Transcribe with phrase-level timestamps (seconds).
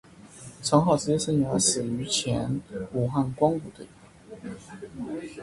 [0.63, 2.59] 陈浩职业生涯始于前
[2.91, 3.85] 武汉光谷队。